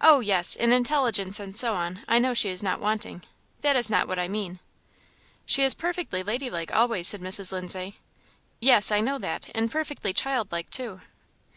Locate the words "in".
0.56-0.72